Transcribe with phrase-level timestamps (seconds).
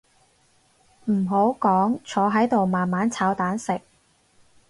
[1.05, 3.81] 唔好講坐喺度慢慢炒蛋食